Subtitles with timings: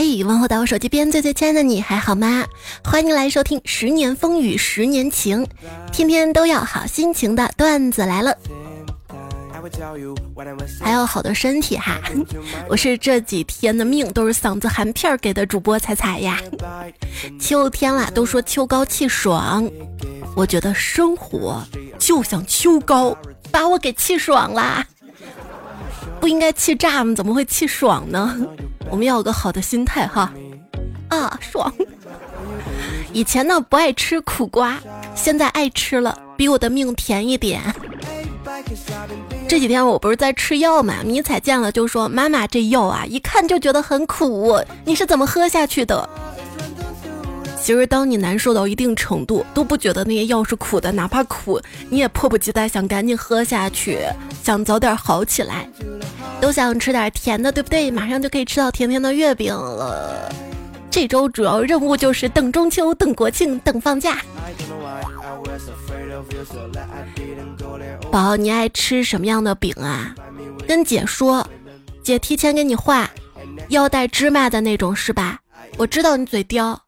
[0.00, 2.46] 嘿，问候到我手机边最最亲爱的你还好吗？
[2.84, 5.44] 欢迎来收听《十年风雨十年情》，
[5.92, 8.32] 天天都要好心情的段子来了。
[10.80, 12.00] 还有好多身体哈，
[12.70, 16.40] 我是这几天的命都是嗓子含片儿给的主播彩彩呀。
[17.40, 19.68] 秋天了，都说秋高气爽，
[20.36, 21.60] 我觉得生活
[21.98, 23.18] 就像秋高，
[23.50, 24.86] 把我给气爽啦。
[26.20, 27.14] 不应该气炸吗？
[27.14, 28.36] 怎么会气爽呢？
[28.90, 30.32] 我们要有个好的心态哈。
[31.08, 31.72] 啊，爽！
[33.12, 34.78] 以前呢不爱吃苦瓜，
[35.14, 37.62] 现在爱吃了，比我的命甜一点。
[39.48, 46.08] 这几天我不是在吃药嘛，迷彩见了就说：“妈妈，这药啊，一看就觉得很苦，你是怎么喝下去的？”
[47.68, 53.98] 其实，当你难受到一定程度，都不觉得那些药是苦的，哪怕苦，你也迫不及待想赶紧喝下去，
[54.42, 55.68] 想早点好起来，
[56.40, 57.90] 都想吃点甜的，对不对？
[57.90, 60.32] 马上就可以吃到甜甜的月饼了。
[60.90, 64.16] 这周主要任务就是等中秋、等国庆、等放假。
[68.10, 70.14] 宝，你爱吃什么样的饼啊？
[70.66, 71.46] 跟姐说，
[72.02, 73.10] 姐提前给你画，
[73.68, 75.38] 要带芝麻的那种是吧？
[75.76, 76.80] 我知道你嘴刁。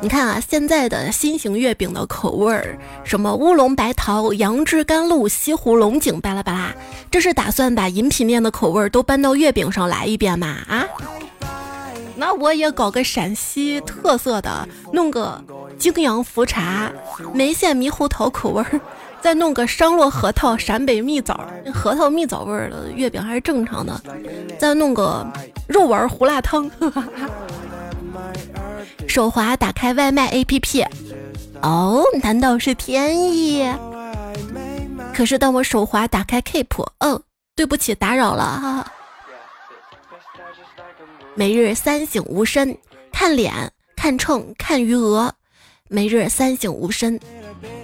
[0.00, 6.74] 你看啊，现在的新型月饼的口味儿，什么乌龙白桃、杨枝甘露、西湖龙井，巴拉巴拉，
[7.10, 10.58] 这是打算把饮品店的口味儿都搬到月饼上来一遍吗？
[10.68, 10.84] 啊？
[12.16, 15.42] 那我也搞个陕西特色的，弄个
[15.78, 16.92] 泾阳茯茶、
[17.32, 18.80] 梅县猕猴桃口味儿，
[19.20, 21.40] 再弄个商洛核桃、陕北蜜枣、
[21.72, 24.00] 核桃蜜枣味儿的月饼还是正常的，
[24.58, 25.26] 再弄个
[25.66, 26.70] 肉丸胡辣汤。
[29.06, 30.86] 手滑打开外卖 APP，
[31.60, 33.70] 哦，难道是天意？
[35.14, 37.22] 可是当我手滑打开 Keep，哦，
[37.54, 38.90] 对不起，打扰了。
[41.34, 42.76] 每日三省吾身，
[43.12, 45.34] 看脸、看秤、看余额。
[45.88, 47.20] 每日三省吾身，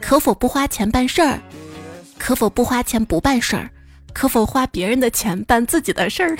[0.00, 1.38] 可否不花钱办事儿？
[2.18, 3.68] 可否不花钱不办事儿？
[4.14, 6.38] 可否花别人的钱办自己的事儿？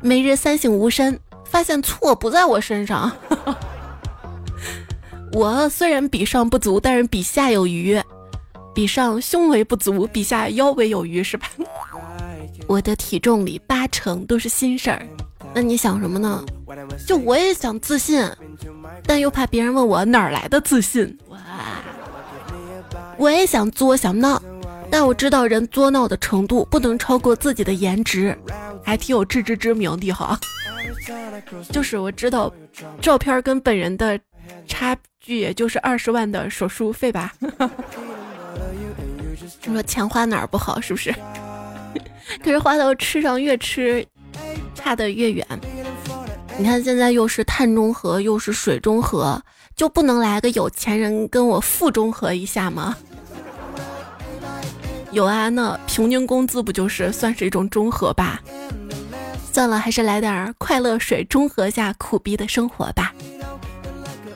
[0.00, 1.18] 每日三省吾身。
[1.50, 3.10] 发现错不在我身上，
[5.32, 8.00] 我虽然比上不足，但是比下有余，
[8.74, 11.48] 比上胸围不足，比下腰围有余，是吧？
[12.68, 15.06] 我的体重里八成都是心事儿，
[15.54, 16.44] 那你想什么呢？
[17.06, 18.22] 就我也想自信，
[19.04, 21.16] 但又怕别人问我哪儿来的自信。
[23.16, 24.40] 我也想作想闹，
[24.90, 28.36] 但我知道人作闹的程度不能超过自己的颜值，
[28.84, 30.38] 还挺有自知之明的哈。
[31.70, 32.52] 就是我知道，
[33.00, 34.18] 照片跟本人的
[34.66, 37.32] 差距也就是二十万的手术费吧。
[39.64, 41.14] 你 说钱花哪儿不好，是不是？
[42.44, 44.06] 可是花到吃上，越吃
[44.74, 45.46] 差的越远。
[46.58, 49.40] 你看现在又是碳中和，又是水中和，
[49.76, 52.96] 就不能来个有钱人跟我负中和一下吗？
[55.12, 58.42] 有啊，那平均工资不就是算是一种中和吧？
[59.58, 63.12] 算了，还是来点快乐水中和下苦逼的生活吧。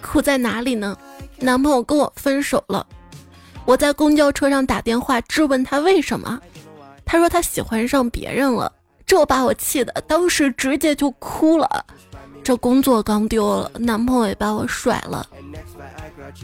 [0.00, 0.99] 苦在哪里呢？
[1.38, 2.84] 男朋友跟我分手了，
[3.65, 6.41] 我在公交车上打电话质问他为什么，
[7.05, 8.72] 他说他喜欢上别人了，
[9.06, 11.87] 这把我气的，当时直接就哭了。
[12.43, 15.25] 这工作刚丢了，男朋友也把我甩了。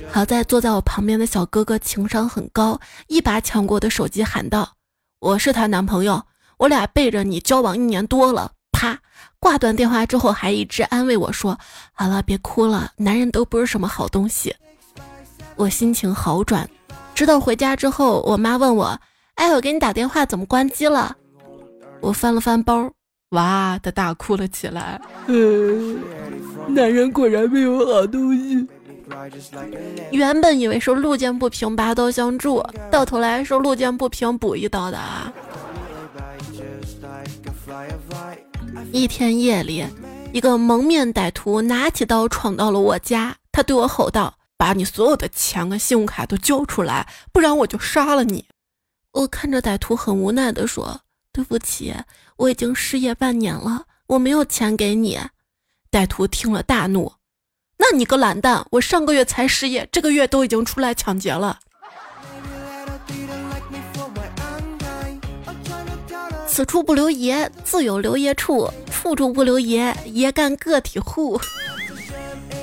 [0.08, 2.78] 好在坐在我旁边的小哥哥情商很高，
[3.08, 4.74] 一把抢过我的手机喊道
[5.18, 6.22] ：“我是她男朋友，
[6.58, 8.98] 我俩背着你交往一年多了。”啪！
[9.40, 11.58] 挂断电话之后，还一直安慰我说
[11.94, 14.54] ：“好了，别哭了，男人都不是什么好东西。”
[15.56, 16.68] 我心情好转。
[17.14, 18.98] 直到回家之后，我妈问我
[19.36, 21.16] ：“哎，我给你打电话怎么关机了？”
[22.00, 22.90] 我翻了翻包，
[23.30, 25.00] 哇的大哭了起来。
[25.26, 25.98] 嗯，
[26.68, 28.66] 男人果然没有好东西。
[30.12, 35.32] 原本以为是路见不平拔刀相助，到头来是路见不平补一刀的啊。
[38.92, 39.86] 一天夜里，
[40.32, 43.36] 一个蒙面歹徒拿起刀闯到了我家。
[43.52, 48.46] 他对我吼道：“把你所有的钱和信用卡都交出来，不然我就杀了你！”
[49.12, 51.00] 我看着歹徒很无奈地说
[51.32, 51.94] ：“对不起，
[52.36, 55.18] 我已经失业半年了，我没有钱给你。”
[55.90, 57.12] 歹徒听了大怒
[57.78, 58.66] ：“那你个懒蛋！
[58.72, 61.60] 我上个月才失业，这个月都已经出来抢劫了。”
[66.58, 71.40] 此处不留爷，自有留爷处；处处不留爷，爷干个体户。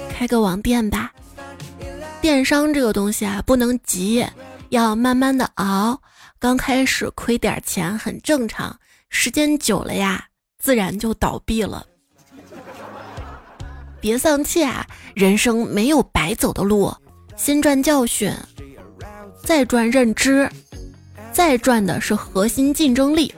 [0.10, 1.14] 开个网店吧，
[2.20, 4.26] 电商这个东西啊，不能急，
[4.68, 6.02] 要慢慢的熬。
[6.40, 8.78] 刚开始亏点钱很正常，
[9.08, 10.26] 时间久了呀，
[10.60, 11.88] 自然就倒闭了。
[14.02, 16.94] 别丧气啊，人生没有白走的路，
[17.38, 18.30] 先赚教训，
[19.42, 20.52] 再赚认知，
[21.32, 23.34] 再赚的是核心竞争力，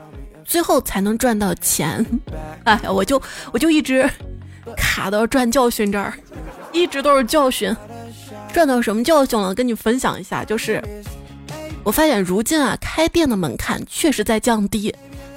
[0.47, 2.03] 最后才能赚到钱。
[2.63, 3.21] 哎，我就
[3.51, 4.09] 我就一直
[4.77, 6.13] 卡到赚教训这儿，
[6.71, 7.75] 一直都是教训。
[8.53, 9.53] 赚到什么教训了？
[9.53, 10.81] 跟你分享一下，就是
[11.83, 14.93] 我发现如今啊，开店的门槛确实在降低，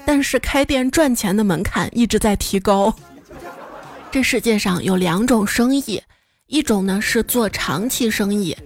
[0.06, 2.94] 但是开店赚钱的门槛一直在提高。
[4.10, 6.02] 这世界上有两种生意，
[6.46, 8.56] 一种呢是做长期生意，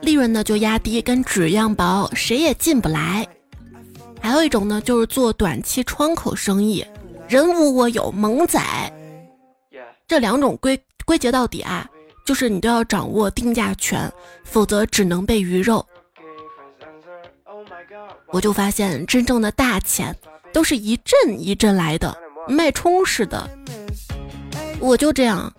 [0.00, 3.24] 利润呢就压低，跟纸一样薄，谁也进不来；
[4.20, 6.84] 还有一种呢就是做短期窗口生意，
[7.28, 8.92] 人无我有，猛宰。
[10.06, 11.88] 这两种归归结到底啊，
[12.24, 14.10] 就是你都要掌握定价权，
[14.44, 15.84] 否则只能被鱼肉。
[18.30, 20.14] 我就发现，真正的大钱
[20.52, 22.16] 都是一阵一阵来的，
[22.46, 23.48] 脉冲式的。
[24.80, 25.52] 我就这样，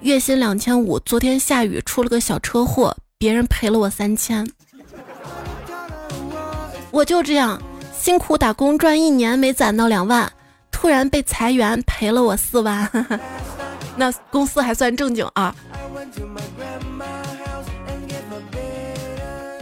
[0.00, 4.48] 月薪两千五，昨天下雨出了个小车祸，别人赔了我三千。
[6.90, 7.60] 我就这样
[8.04, 10.30] 辛苦打工赚一年没攒到两万，
[10.70, 12.86] 突然被裁员赔了我四万。
[13.96, 15.56] 那公司还算正经啊。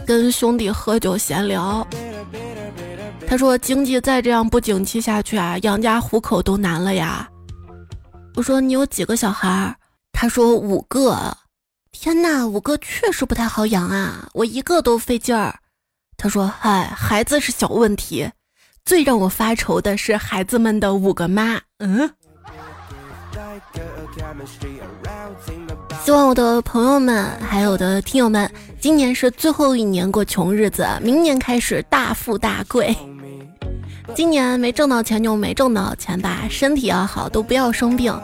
[0.05, 1.87] 跟兄弟喝酒闲聊，
[3.25, 7.25] 他说经济再这样不景气下去啊，养家糊口都难了呀。
[8.35, 9.73] 我说你有几个小孩？
[10.11, 11.37] 他说五个。
[11.93, 15.59] 天哪，五个确实不太好养啊，我一个都费劲儿。
[16.23, 18.31] 他说：“嗨，孩子是小问题，
[18.85, 22.09] 最让我发愁的是孩子们的五个妈。”嗯。
[26.01, 28.49] 希望我的朋友们，还有的听友们，
[28.79, 32.95] 今年是最后一年过穷日子，明年开始大富大贵。
[34.15, 38.17] 今年没挣到钱就没挣到钱吧，身体要好，都不要生病。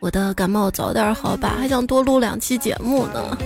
[0.00, 3.36] 我的感冒早点好吧，还想多录两期节目呢。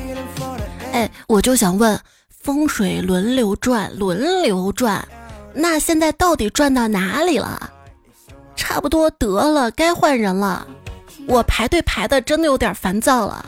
[0.92, 1.98] 哎，我就想问，
[2.40, 5.06] 风水轮流转，轮流转，
[5.54, 7.70] 那现在到底转到哪里了？
[8.56, 10.66] 差不多得了，该换人了。
[11.26, 13.44] 我排队排的真的有点烦躁了。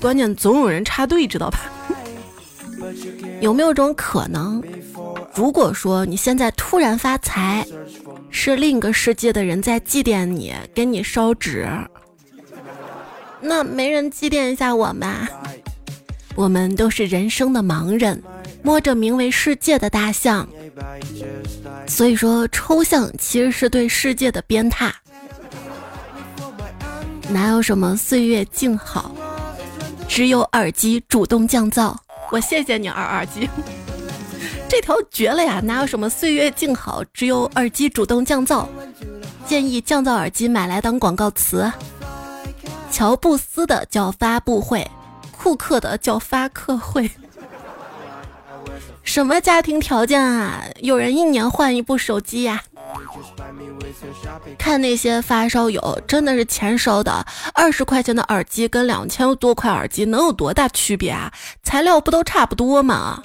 [0.00, 1.60] 关键总有人插队，知道吧？
[3.40, 4.62] 有没有种可能？
[5.34, 7.66] 如果说你现在突然发财，
[8.28, 11.68] 是另一个世界的人在祭奠你，给你烧纸，
[13.40, 15.28] 那没人祭奠一下我吗？
[16.34, 18.22] 我们都是人生的盲人，
[18.62, 20.48] 摸着名为世界的大象，
[21.86, 24.90] 所以说抽象其实是对世界的鞭挞。
[27.28, 29.14] 哪有什么岁月静好，
[30.08, 31.94] 只有耳机主动降噪。
[32.30, 33.48] 我谢谢你，二耳机。
[34.68, 35.60] 这条绝了呀！
[35.62, 38.66] 哪有什么岁月静好，只有耳机主动降噪。
[39.46, 41.70] 建议降噪耳机买来当广告词。
[42.90, 44.86] 乔布斯的叫发布会，
[45.42, 47.10] 库克的叫发克会。
[49.02, 50.62] 什么家庭条件啊？
[50.78, 52.62] 有人一年换一部手机呀？
[54.56, 57.26] 看那些发烧友，真的是钱烧的。
[57.54, 61.32] 二十块钱的耳机跟两千多块耳机能有多大区别啊？
[61.64, 63.20] 材料不都差不多吗？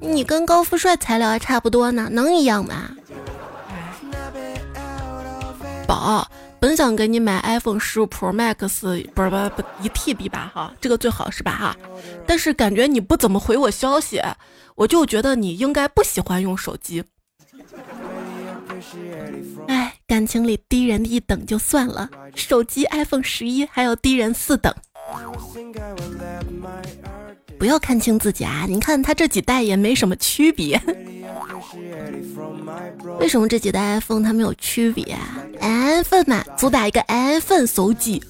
[0.00, 2.90] 你跟高富帅材料还差不多呢，能一样吗？
[5.86, 6.26] 宝，
[6.64, 8.56] 本想给你买 iPhone 十五 Pro Max，
[9.12, 11.76] 不是不不一 TB 吧哈，这个最好是吧哈？
[12.26, 14.18] 但是感觉你不怎么回我消息，
[14.74, 17.04] 我就觉得你应该不喜欢用手机。
[19.68, 24.74] 哎，感情里低人一等就算了，手机 iPhone 十一还要低人四等。
[27.58, 28.64] 不要看清自己啊！
[28.66, 30.80] 你看它这几代也没什么区别。
[33.18, 35.16] 为什么这几代 iPhone 它没有区别
[35.60, 38.22] ？iPhone 嘛，主打一个 iPhone 手机。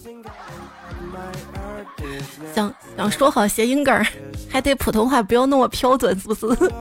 [2.55, 4.07] 想想说好谐音梗，
[4.51, 6.73] 还得普通话不要那么标准，是不是？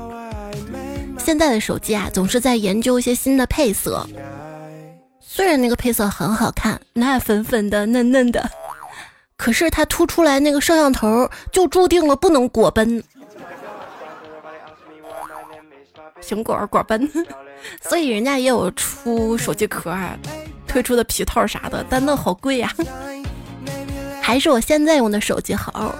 [1.18, 4.06] 现在的手机啊，总是在研究一些新的配色。
[5.20, 8.48] 虽然那个配色很好看，那粉粉的、嫩嫩的。
[9.36, 13.04] 可是它凸出来那个摄像头，就注定了不能果奔，
[16.28, 17.10] 苹果果奔，
[17.84, 19.96] 所以人家也有出手机壳，
[20.66, 22.74] 推出的皮套啥的，但那好贵呀。
[24.22, 25.94] 还是我现在用的手机好，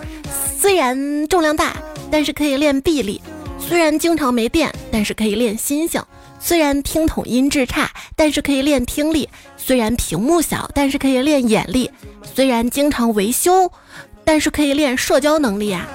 [0.58, 1.76] 虽然重量大，
[2.10, 3.22] 但是可以练臂力；
[3.60, 6.02] 虽然经常没电，但是可以练心性；
[6.40, 9.28] 虽然听筒音质差，但是可以练听力；
[9.58, 11.92] 虽然屏幕小，但是可以练眼力。
[12.34, 13.70] 虽然经常维修，
[14.24, 15.86] 但是可以练社交能力啊！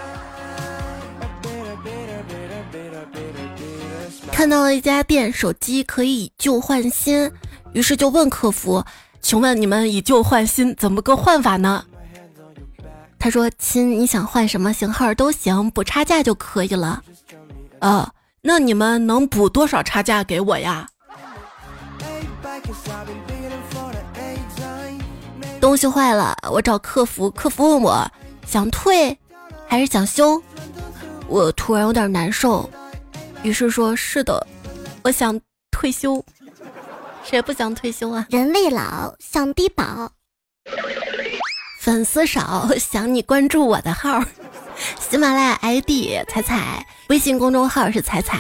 [4.39, 7.29] 看到了一家店手机可以以旧换新，
[7.73, 8.85] 于是就问客服
[9.21, 11.85] ：“请问你们以旧换新怎么个换法呢？”
[13.19, 17.03] 他说：“亲，你想换什么型号都行，补差价就可以了。”
[17.83, 20.89] 啊，那你们能补多少差价给我呀？
[25.61, 28.09] 东西坏了，我找客服，客服问我
[28.47, 29.19] 想退
[29.67, 30.41] 还是想修，
[31.27, 32.71] 我突然有点难受，
[33.49, 34.47] 于是说是的，
[35.03, 35.41] 我想
[35.71, 36.23] 退休。
[37.25, 38.27] 谁不想退休啊？
[38.29, 40.13] 人未老，想低保。
[41.81, 44.23] 粉丝少，想你关注我的号。
[45.01, 48.39] 喜马拉雅 ID 彩彩，微信公众号是彩彩。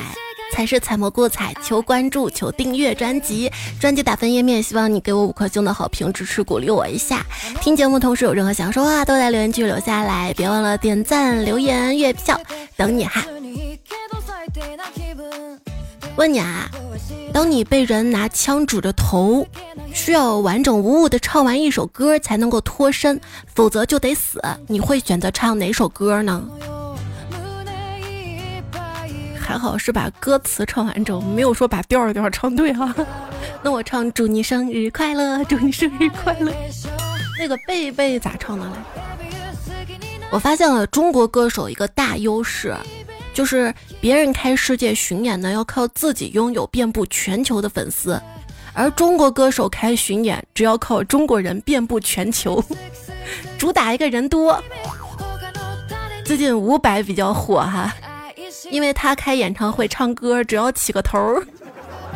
[0.52, 3.50] 才是采蘑菇彩，求关注，求订阅专辑，
[3.80, 7.24] 专辑打分页面，希望你给我五颗星的好评，支持鼓励我一下。
[7.60, 12.40] 听节目同时有任何想说话，都在留言区留下来，别忘了点赞、留言、月票，
[12.76, 13.24] 等你哈。
[16.16, 16.68] 问你啊，
[17.32, 19.46] 当你被人拿枪指着头，
[19.94, 23.20] 需要完整无误的唱完一首歌才能够脱身，
[23.54, 26.42] 否则就得死，你会选择唱哪首歌呢？
[29.48, 32.94] 还好是把歌词唱完整，没有说把调儿调唱对哈。
[33.64, 36.52] 那我唱祝你生日快乐，祝你生日快乐。
[37.40, 38.72] 那个贝贝咋唱的来？
[40.30, 42.76] 我发现了中国歌手一个大优势，
[43.32, 48.20] 就是别人开世界巡演呢，要靠自己拥有遍布全球的粉丝，
[48.74, 52.62] 而中国歌手开巡演只要靠中国人遍布全球，
[53.56, 54.62] 主打一个人多。
[56.22, 57.90] 最近伍佰比较火哈。
[58.70, 61.46] 因为他开演唱会唱歌，只要起个头儿，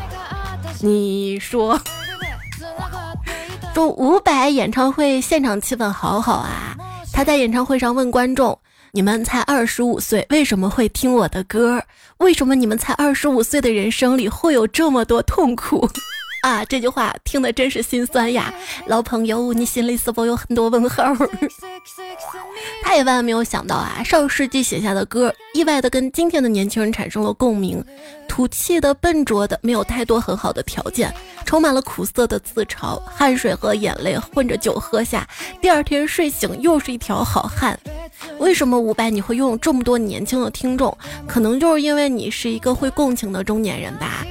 [0.80, 1.80] 你说，
[3.74, 6.76] 说伍佰演唱会现场气氛好好啊！
[7.12, 8.58] 他在演唱会上问观众
[8.92, 11.82] ：“你们才二十五岁，为什么会听我的歌？
[12.18, 15.88] 为什么你们才二十五岁的人生里会有这么多痛苦？”
[16.42, 18.52] 啊，这句话听得真是心酸呀！
[18.86, 21.04] 老朋友，你心里是否有很多问号？
[22.82, 27.82] 他也万万没有想到啊，上世纪写下的歌，意外的跟今天的年轻人产生了共鸣。
[28.26, 35.24] 土气的、笨拙的，没有太多很好的条件，充满了苦涩的自嘲，汗水和眼泪混着酒喝下，
[35.60, 37.78] 第二天睡醒又是一条好汉。
[38.38, 40.96] 为什么伍佰你会拥有这么多年轻的听众？
[41.28, 44.26] 可能就是因为你是一个会共情的中年人吧。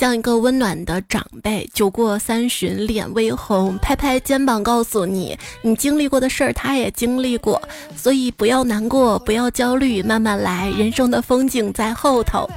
[0.00, 7.60] 像一个温暖的长辈，酒过三巡脸微红，拍拍肩膀告诉你，你经历过的事儿他也经历过，
[7.94, 12.48] 所以不要难过，不要焦虑，慢慢来，人生的风景在后头。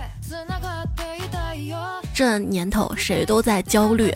[2.13, 4.09] 这年头谁都在焦虑，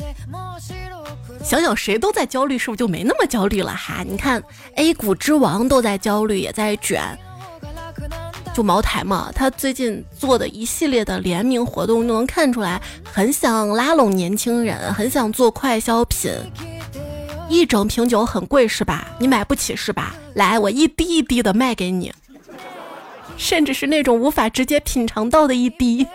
[1.43, 4.05] 想想谁都在焦虑，是不是就没那么焦虑了哈？
[4.07, 4.41] 你看
[4.75, 7.01] A 股之王都在焦虑，也在卷。
[8.57, 16.31] 就茅台嘛，他最近做的一系列的联名活动，就能看出来很想拉拢年轻人，很想做快消品。
[17.47, 19.09] 一整瓶酒很贵是吧？
[19.19, 20.15] 你买不起是吧？
[20.33, 22.11] 来，我一滴一滴的卖给你，
[23.37, 26.07] 甚至是那种无法直接品尝到的一滴。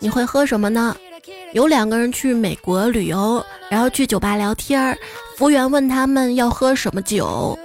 [0.00, 0.94] 你会喝什么呢？
[1.54, 4.94] 有两个人去美国旅游，然后去酒吧聊天，
[5.38, 7.58] 服务员问他们要喝什么酒，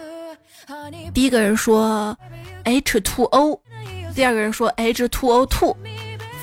[1.14, 2.18] 第一个人说。
[2.65, 3.60] H2O，
[4.13, 5.75] 第二个人说 H2O2，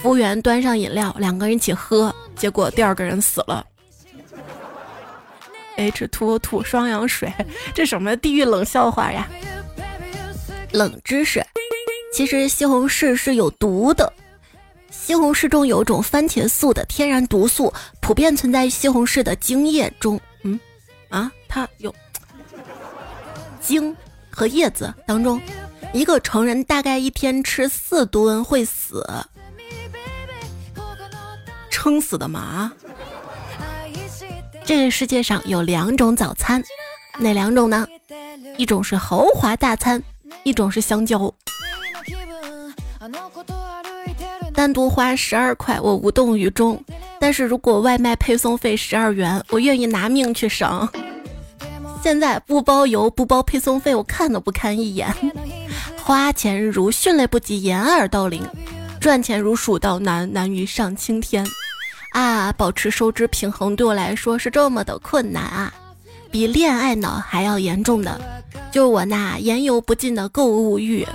[0.00, 3.66] 服务员端上饮料，两个人一起喝，结果第二个人死了。
[5.76, 7.32] H2O2 双氧水，
[7.74, 9.28] 这什么地狱冷笑话呀？
[10.70, 11.44] 冷知识，
[12.12, 14.12] 其实西红柿是有毒的。
[14.90, 20.20] 西红柿中有一种番茄素的天然毒素，普遍存在于西红柿的茎叶中。
[20.42, 20.60] 嗯，
[21.08, 21.92] 啊，它有
[23.60, 23.96] 茎
[24.30, 25.40] 和叶子当中。
[25.92, 29.06] 一个成人大概一天吃四吨会死，
[31.70, 32.72] 撑死的吗？
[34.64, 36.62] 这个世界上有两种早餐，
[37.18, 37.87] 哪两种呢？
[38.56, 40.02] 一种是豪华大餐，
[40.44, 41.32] 一种是香蕉。
[44.54, 46.76] 单独花十二块，我无动于衷；
[47.20, 50.88] 但是如果外卖配送费十二元，我愿意拿命去省。
[52.02, 55.09] 现在不包邮不包配送费，我看都不看一眼。
[56.02, 58.42] 花钱如迅雷不及掩耳盗铃，
[59.00, 61.47] 赚钱如蜀道难，难于上青天。
[62.12, 65.73] 啊，保持收支平衡对我来说是这么的困难啊！
[66.30, 68.21] 比恋爱脑还要严重的，
[68.73, 71.06] 就是我那言犹不尽的购物欲。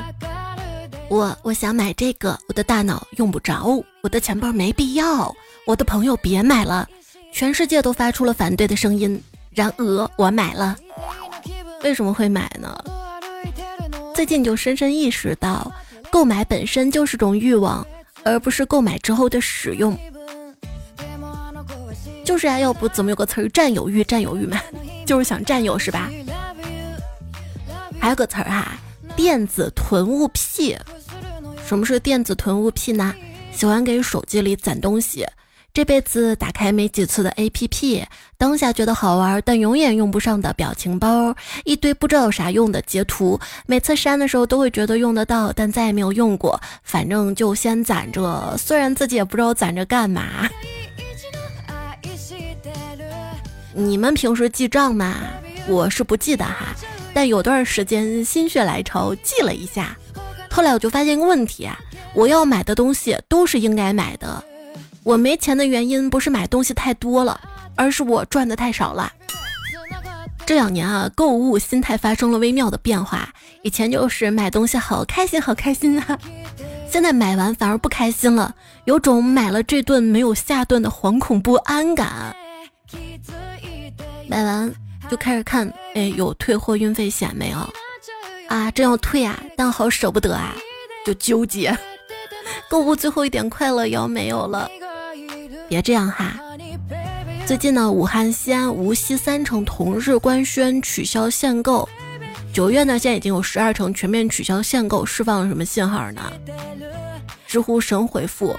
[1.10, 6.88] 我我想买这个，我的大脑用不着，我的钱包没必要，我的朋友别买了，
[7.32, 9.22] 全世界都发出了反对的声音。
[9.58, 10.78] 然而我买了，
[11.84, 12.78] 为什么会买呢？
[14.14, 15.72] 最近就深深意识到，
[16.12, 17.84] 购买本身就是种欲望，
[18.24, 19.98] 而不是购买之后的使用。
[22.24, 24.04] 就是啊，要不怎么有个词儿“占有欲”？
[24.06, 24.62] 占有欲嘛，
[25.08, 26.08] 就是想占有是吧？
[28.00, 28.78] 还有个词儿哈，
[29.16, 30.78] 电子囤物癖。
[31.66, 33.12] 什么是电子囤物癖呢？
[33.52, 35.26] 喜欢给手机里攒东西，
[35.78, 38.04] 这辈子打开没几次的 APP，
[38.36, 50.50] 当下觉得好玩但永远用不上的表情包，一堆不知道有啥用的截图，每次删的时候都会觉得用得到，但再也没有用过，反正就先攒着，虽然自己也不知道攒着干嘛。
[53.76, 55.14] 你们平时记账吗？
[55.68, 56.76] 我是不记得哈，
[57.14, 59.96] 但有段时间心血来潮记了一下，
[60.50, 61.78] 后来我就发现一个问题啊，
[62.16, 64.44] 我要买的东西都是应该买的，
[65.08, 67.40] 我没钱的原因不是买东西太多了，
[67.78, 69.10] 而是我赚的太少了。
[70.46, 73.30] 这两年啊，购物心态发生了微妙的变化，
[73.62, 76.20] 以前就是买东西好开心好开心啊，
[76.92, 82.36] 现在买完反而不开心了，有种买了这顿没有下顿的惶恐不安感。
[84.28, 84.70] 买完
[85.10, 87.58] 就开始看，哎，有退货运费险没有？
[88.50, 90.54] 啊，真要退啊，但好舍不得啊，
[91.06, 91.74] 就纠结。
[92.70, 94.70] 购物最后一点快乐也要没有了，
[95.68, 96.34] 别这样哈。
[97.46, 101.88] 最近呢，武汉、西安、无锡三城同日官宣取消限购。
[102.54, 106.32] 九月呢，现在已经有十二城全面取消限购，释放了什么信号呢？
[107.46, 108.54] 知乎神回复：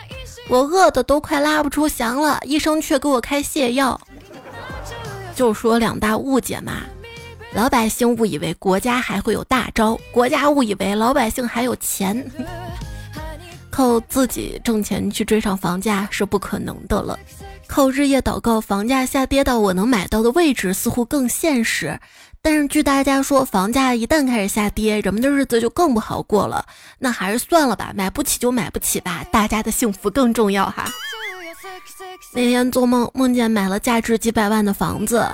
[0.48, 4.00] 我饿的都快拉不出翔了，医生却给我开泻药。
[5.34, 6.84] 就说两大误解嘛，
[7.52, 12.30] 老百姓误以为国家还会有大招，国家误以为老百姓还有钱，
[13.78, 17.16] 靠自己挣钱去追上房价是不可能的了。
[17.68, 21.96] 靠日夜祷告房价下跌到我能买到的位置似乎更现实，
[22.42, 26.66] 但是据大家说，房价一旦开始下跌，人们的日子就更不好过了。
[26.98, 30.90] 那还是算了吧，买不起就买不起吧，大家的幸福更重要哈。
[32.32, 35.24] 那天做梦梦见买了价值几百万的房子，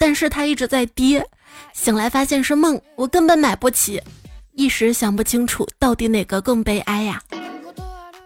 [0.00, 1.22] 但是它一直在跌。
[1.74, 4.00] 醒来发现是梦，我根本买不起，
[4.54, 7.20] 一时想不清楚到底哪个更悲哀呀。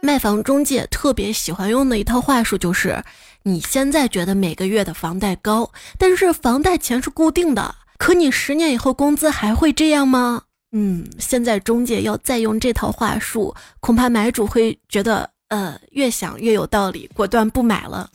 [0.01, 3.03] 卖房中介特别喜欢用的一套话术就是：
[3.43, 10.43] 你现在觉得每个月的房贷高，但是房贷钱是固定的，可你十年以后工资还会这样吗？
[10.73, 15.31] 嗯，现在中介要再用这套话术，恐怕买主会觉得。
[15.49, 18.11] 呃，越想越有道理，果断不买了。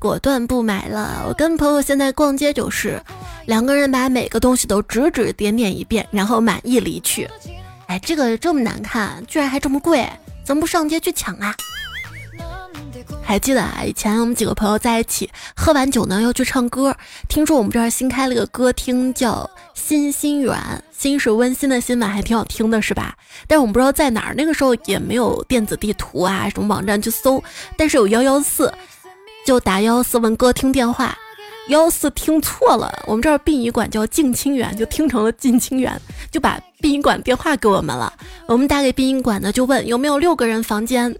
[0.00, 1.24] 果断不买了。
[1.28, 3.00] 我跟朋友现在逛街就是，
[3.48, 7.26] 两个人把每个东西都指指点点一遍，然后满意离去。
[7.86, 10.06] 哎，这个这么难看，居然还这么贵，
[10.44, 11.56] 怎么不上街去抢啊？
[13.22, 16.94] 还记得啊，以前我们几个朋友在一起喝完酒呢，要去唱歌。
[17.26, 20.54] 听说我们这儿新开了个歌厅，叫心心园，
[20.92, 23.16] 心是温馨的心嘛，还挺好听的，是吧？
[23.46, 27.42] 但是我们不知道在哪儿，那个时候也没有电子地图啊，什么网站去搜。
[27.78, 28.70] 但是有幺幺四，
[29.46, 31.16] 就打幺幺四问歌厅电话，
[31.68, 36.00] 幺四听错了，我们这儿殡仪馆叫静清园，就听成了静清园，
[36.30, 38.12] 就把殡仪馆电话给我们了。
[38.46, 41.14] 我们打给殡仪馆的，就问有没有六个人房间，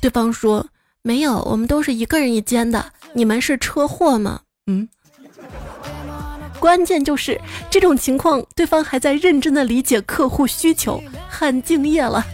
[0.00, 0.66] 对方说。
[1.00, 2.84] 没有，我们都是一个人一间的。
[3.14, 4.40] 你们是车祸吗？
[4.66, 4.86] 嗯，
[6.58, 12.26] 关键就是这种情况，对方还在认真的理解客户需求，很敬业了。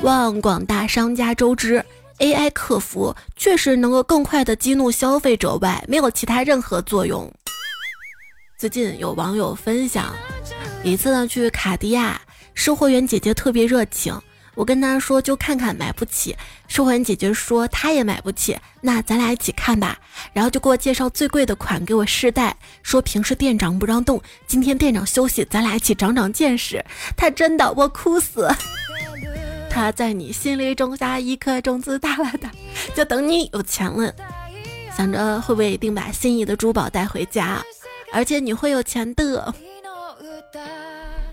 [0.00, 1.84] 望广大商家周知
[2.22, 7.28] ，AI 客服确实能够更快的激怒消费者外，没有其他任何作用。
[8.56, 10.14] 最近有网友分享，
[10.84, 12.20] 一次呢去卡地亚，
[12.54, 14.16] 售货员姐姐特别热情。
[14.54, 16.36] 我跟他说就看看买不起，
[16.68, 19.98] 售货员姐姐说她也买不起，那咱俩一起看吧。
[20.32, 26.84] 然后就给我介绍最贵的款给我试戴，说平时店长不让动，今天店长休息，咱俩一起长长见识。
[27.16, 28.46] 他真的我哭死，
[29.74, 32.50] 他在你心里种下一颗种子，大了的，
[32.94, 34.14] 就等你有钱了，
[34.94, 37.64] 想着会不会一定把心仪的珠宝带回家，
[38.12, 39.54] 而且你会有钱的，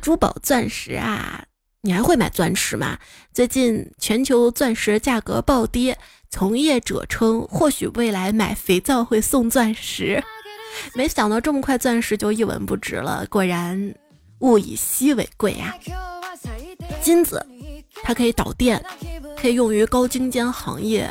[0.01, 1.43] 珠宝钻石啊。
[1.81, 2.97] 你还会买钻石吗？
[3.33, 5.97] 最近全球钻石价格暴跌，
[6.29, 10.23] 从业者称或许未来买肥皂会送钻石。
[10.93, 13.93] 没想到这么快钻石就一文不值了，果然
[14.39, 15.75] 物以稀为贵呀。
[17.01, 17.45] 金子
[18.03, 18.83] 它可以导电，
[19.39, 21.09] 可以用于高精尖行业、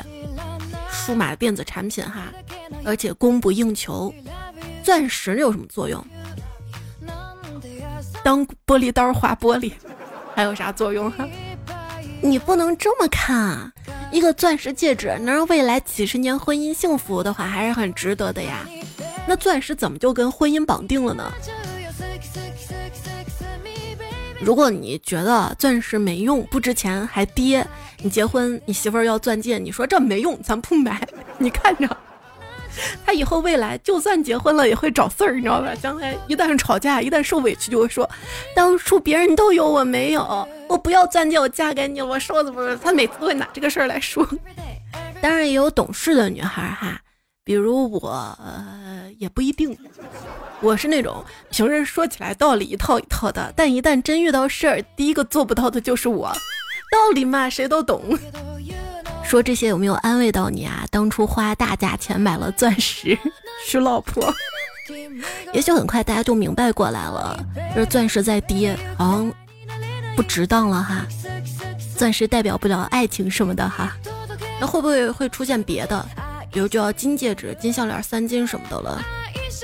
[0.90, 2.32] 数码电子产品哈，
[2.84, 4.12] 而且供不应求。
[4.82, 6.04] 钻石有什么作用？
[8.24, 9.72] 当玻璃刀划玻璃。
[10.34, 11.28] 还有啥作用哈？
[12.20, 13.72] 你不能这么看啊！
[14.10, 18.66] 一个钻石戒指能让未来几十年婚姻幸福的话，还是很值得的呀。
[19.26, 21.32] 那钻石怎么就跟婚姻绑定了呢？
[24.40, 27.66] 如果你觉得钻石没用、不值钱还跌，
[28.02, 31.06] 你结婚你媳妇儿要钻戒，你说这没用，咱不买。
[31.38, 31.96] 你看着，
[33.04, 35.74] 他以后未来就算结婚了也会找事儿，你知道吧？
[35.74, 38.08] 将来一旦吵架、一旦受委屈，就会说
[38.54, 42.06] 当初别人都有我没有，我不要钻戒，我嫁给你了。
[42.06, 44.26] 我说的不是，他每次都会拿这个事儿来说。
[45.20, 47.00] 当然也有懂事的女孩哈，
[47.48, 49.74] 比如我，呃也不一定。
[50.60, 56.30] 我是那种平时说起来道理一套一套的，但一旦真遇到事儿，第一个做不到的就是我。
[56.92, 58.02] 道理嘛，谁都懂。
[59.24, 60.84] 说这些有没有安慰到你啊？
[60.90, 63.18] 当初花大价钱买了钻石，
[63.66, 64.30] 娶老婆，
[65.54, 67.42] 也许很快大家就明白过来了，
[67.74, 69.32] 这钻石在跌，好像
[70.14, 71.06] 不值当了哈。
[71.96, 73.96] 钻石代表不了爱情什么的哈，
[74.60, 76.06] 那会不会会出现别的？
[76.50, 79.02] 比如就要金戒指、金项链三金什么的了？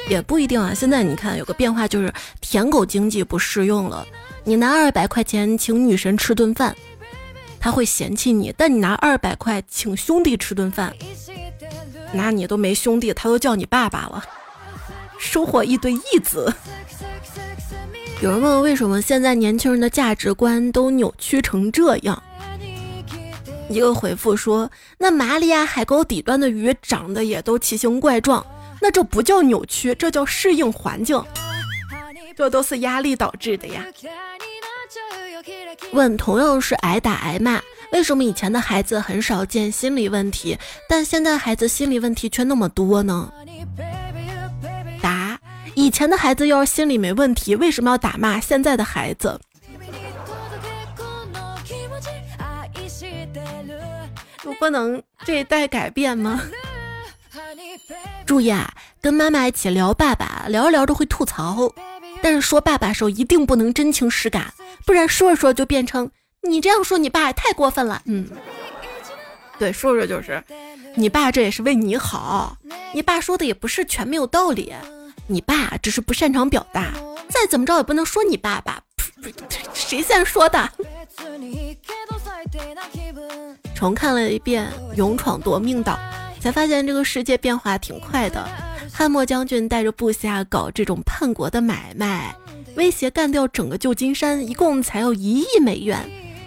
[0.09, 0.75] 也不一定啊。
[0.75, 4.07] 现在你看有个变化，就是舔狗经济不适用了。
[4.45, 6.77] 你拿二百块钱请女神吃顿饭，
[7.59, 10.95] 他会嫌弃你；但你拿二百块请兄弟吃顿饭，
[12.13, 14.23] 那你都没兄弟，他都叫你爸爸了，
[15.19, 16.53] 收获一堆义子。
[18.21, 22.23] 有人问为什么现在年轻人的价值观都扭曲成这样？
[23.75, 28.45] 一个回复说：那马里亚海沟底端的鱼长得也都奇形怪状。
[28.81, 31.21] 那这不叫扭曲，这叫适应环境，
[32.37, 33.85] 这都是压力导致的呀。
[35.93, 37.61] 问同样是挨打挨骂，
[37.93, 40.57] 为什么以前的孩子很少见心理问题，
[40.89, 43.33] 但现在孩子心理问题却那么多呢？
[45.01, 45.39] 答：
[45.75, 49.41] 以前的孩子要是心理没问题，为什么要打骂现在的孩子？
[54.45, 56.43] 我不能这一代改变吗？
[58.27, 61.73] 注意啊，跟妈妈一起聊爸爸，聊着聊着会吐槽，
[62.23, 64.53] 但是说爸爸时候一定不能真情实感，
[64.87, 66.11] 不然说着说着就变成
[66.43, 68.03] 你这样说你爸也太过分了。
[68.07, 68.29] 嗯，
[69.59, 70.43] 对，说说就是
[70.95, 72.57] 你爸这也是为你好，
[72.93, 74.73] 你爸说的也不是全没有道理，
[75.27, 76.93] 你爸只是不擅长表达，
[77.29, 78.83] 再怎么着也不能说你爸爸，
[79.73, 80.71] 谁先说的？
[83.75, 85.93] 重看了一遍《勇闯夺命岛》。
[86.45, 88.47] 才发现这个世界变化挺快的。
[88.93, 92.37] 汉末将军带着部下搞这种叛国的买卖，
[92.77, 95.99] 威胁干掉整个旧金山，一共才有一亿美元。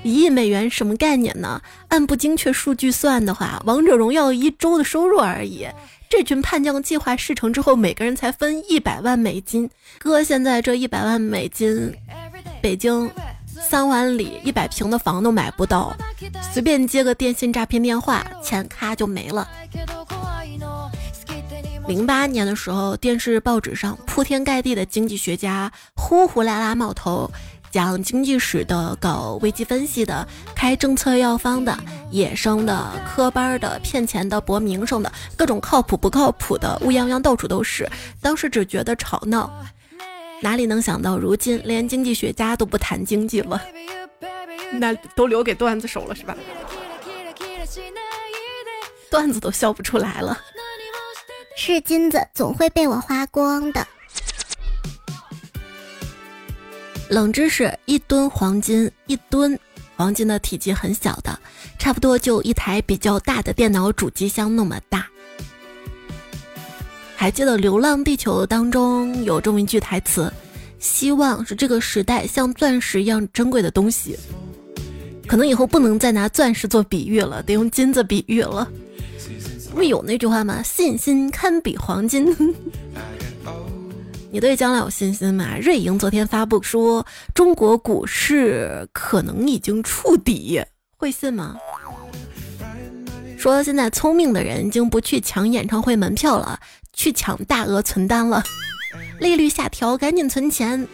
[0.04, 1.60] 一亿美元什么概念呢？
[1.88, 5.66] 按不精确数据算的话，王者荣耀一周的收入而已。
[6.08, 9.68] 这群叛将计划事成之后，每个人才分一百万美金。
[9.98, 11.92] 哥，现在这一百万美金，
[12.68, 13.10] 北京。
[13.70, 15.96] 三环里一百平的房都买不到，
[16.52, 19.48] 随便接个电信诈骗电话，钱咔就没了。
[21.88, 27.32] 零八年的时候，电视报纸上铺天盖地的经济学家呼呼啦啦冒头，
[27.72, 31.76] 讲经济史的、搞危机分析的、开政策药方的、
[32.12, 37.90] 野生的、科班的、骗钱的、博名声的，各种靠谱不靠谱的，乌泱泱到处都是。
[38.22, 39.50] 当时只觉得吵闹。
[40.42, 43.62] 哪里能想到，如今连经济学家都不谈经济了，
[44.74, 46.36] 那都留给段子手了是吧？
[49.10, 50.38] 段子都笑不出来了。
[51.56, 53.88] 是金子总会被我花光的。
[57.10, 59.60] 冷知识：一吨黄金，一吨
[59.96, 61.40] 黄金的体积很小的，
[61.80, 65.08] 差不多就一台比较大的电脑主机箱那么大。
[67.20, 70.32] 还记得《流浪地球》当中有这么一句台词
[70.78, 74.16] ：“希望是这个时代像钻石一样珍贵的东西。”
[75.26, 78.70] 可能以后不能再拿钻石做比喻了，得用金子比喻了。
[79.74, 80.62] 不是有那句话吗？
[80.62, 82.56] 信心堪比黄金。
[84.32, 85.58] 你对将来有信心吗？
[85.60, 87.04] 瑞银昨天发布说，
[87.34, 90.62] 中国股市可能已经触底，
[90.98, 91.58] 会信吗？
[93.40, 96.60] 说现在聪明的人已经不去抢演唱会门票了。
[96.98, 98.44] 去抢大额存单了，
[99.20, 100.86] 利率下调，赶紧存钱。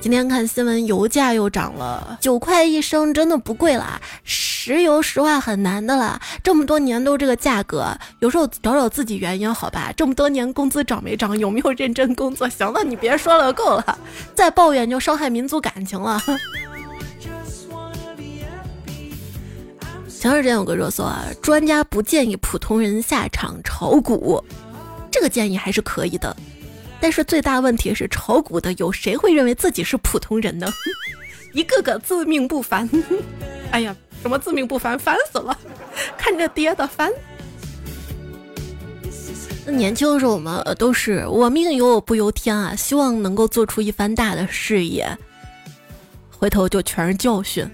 [0.00, 4.00] 今天看新闻，油价又涨了，九块一升，真的不贵了。
[4.24, 9.92] 石油石化很难的啦，这么多年都这个价格，有时候找找自己原因好吧。
[9.96, 11.38] 这么多年工资涨没涨？
[11.38, 12.48] 有没有认真工作？
[12.48, 13.98] 行了，你别说了，够了，
[14.34, 16.20] 再抱怨就伤害民族感情了。
[20.08, 24.42] 前段时间有个热搜啊，专家不建议普通人下场炒股。
[25.12, 26.34] 这个建议还是可以的，
[26.98, 30.66] 但是最大问题是炒股的有谁会认为自己是普通人呢？
[31.52, 32.88] 一个个自命不凡。
[33.70, 35.56] 哎呀，什么自命不凡，烦死了！
[36.16, 37.12] 看着跌的烦。
[39.64, 45.06] 那年轻的时候我们都是我命由我不由天啊，希望能够做出一番大的事业。
[46.30, 47.64] 回头就全是教训。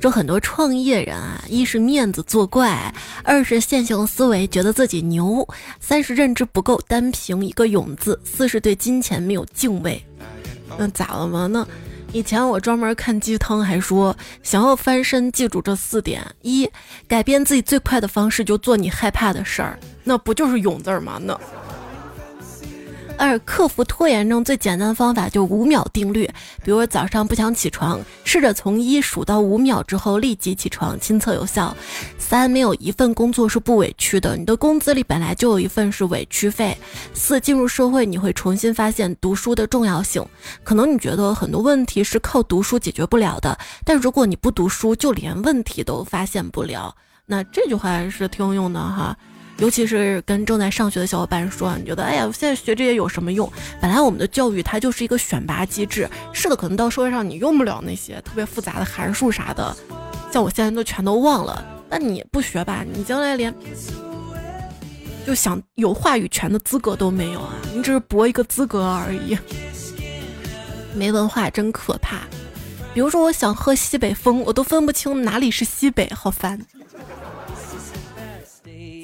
[0.00, 5.46] 说很多创业人啊，一是面子作怪，二是线性思维，觉得自己牛，
[5.80, 10.00] 三是认知不够，单凭一个勇字，四是对金钱没有敬畏。
[10.76, 11.48] 那咋了吗？
[11.48, 11.66] 那
[12.12, 16.70] 以前我专门看鸡汤，还说想要翻身，记住这四点：一，
[17.08, 21.20] 改变自己最快的方式就做你害怕的事儿，那不就是勇字吗？
[21.20, 21.38] 那。
[23.18, 26.24] 二克服拖延症最简单的方法就五秒定律，
[26.62, 31.76] 比如早上不想起床，试着从一数到五秒之后立即起床，亲测有效。
[32.16, 36.78] 三没有一份工作是不委屈的，你的工资里本来就有一份是委屈费。
[37.12, 40.24] 四进入社会你会重新发现读书的重要性，
[40.62, 46.94] 可能你觉得很多问题是靠读书解决不了的，但如果你不读书，就连问题都发现不了。
[47.26, 49.16] 那这句话是挺有用的哈。
[49.58, 53.52] 尤其是跟正在上学的小伙伴说，你觉得，哎呀，我现在学这些有什么用？
[53.80, 59.76] 本来我们的教育它就是一个选拔机制，是的，可能到社会上你用不了那些特别复杂的函数啥的，
[60.32, 61.64] 像我现在都全都忘了。
[61.90, 63.52] 那你不学吧，你将来连
[65.26, 67.54] 就想有话语权的资格都没有啊！
[67.74, 69.36] 你只是博一个资格而已。
[70.94, 72.20] 没文化真可怕。
[72.94, 76.58] 比如说，我想喝西北风，我都分不清哪里是西北，好烦。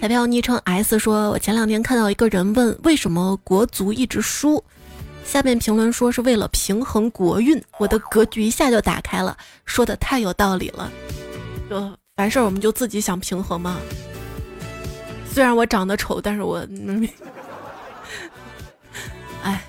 [0.04, 4.62] 彩票昵称 S 说：“我前两天看到一个人问为什么国足一直输，
[5.24, 10.92] 下面评论说是为了平衡国运，我的格局一下就打开了，说的太有道理了。
[11.70, 13.78] 就凡事我们就自己想平衡嘛。
[15.32, 16.58] 虽然我长得丑，但是我
[19.42, 19.64] 哎，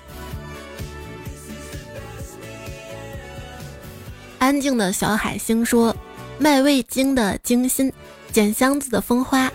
[4.38, 5.96] 安静的小海星说：
[6.38, 7.90] 卖味精的精心，
[8.30, 9.50] 捡箱子的风花。”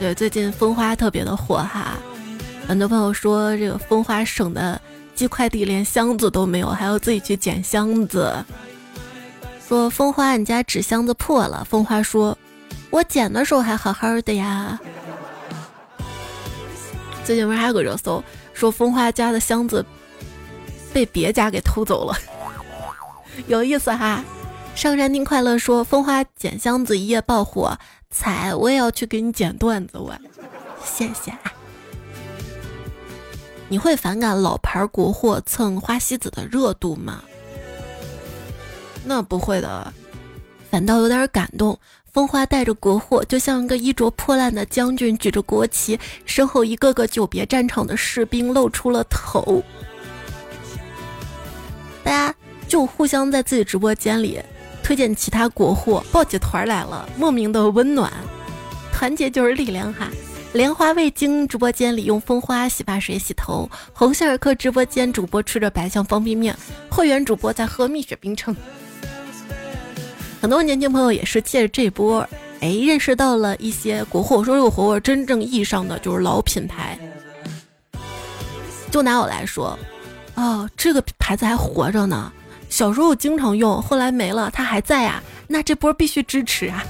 [0.00, 1.98] 对，最近蜂花特别的火哈，
[2.68, 4.80] 很多朋友说这个蜂花省的
[5.14, 8.32] 寄快递连箱子都没有，还要自己去捡箱子。
[9.66, 11.66] 说蜂花，你家纸箱子破了。
[11.68, 12.38] 蜂花说，
[12.90, 14.78] 我捡的时候还好好的呀。
[17.24, 18.22] 最近不是还有个热搜，
[18.54, 19.84] 说蜂花家的箱子
[20.92, 22.16] 被别家给偷走了，
[23.48, 24.24] 有意思哈。
[24.76, 27.76] 上山听快乐说，蜂花捡箱子一夜爆火。
[28.10, 30.16] 彩，我也要去给你剪段子，我
[30.84, 31.32] 谢谢。
[33.68, 37.22] 你会反感老牌国货蹭花西子的热度吗？
[39.04, 39.92] 那不会的，
[40.70, 41.78] 反倒有点感动。
[42.10, 49.62] 风花带着国货，就像一个衣着破烂的将军举着国旗，身后一个个久别战场的士兵露出了头。
[52.02, 52.34] 大家
[52.66, 54.42] 就互相在自己直播间里。
[54.88, 58.10] 推荐其他国货，抱起团来了，莫名的温暖，
[58.90, 60.08] 团结就是力量哈！
[60.54, 66.56] 莲花味精直播间里用蜂花洗发水洗头，红杏儿客直播间主播吃着白象方便面，
[66.88, 68.56] 会员主播在喝蜜雪冰城。
[70.40, 72.26] 很多年轻朋友也是借着这波，
[72.60, 74.42] 哎，认识到了一些国货。
[74.42, 76.98] 说这个国货真正意义上的就是老品牌。
[78.90, 79.78] 就拿我来说，
[80.34, 82.32] 哦，这个牌子还活着呢。
[82.78, 86.84] 小时候经常用，后来没了，它还在啊，那这波必须支持啊！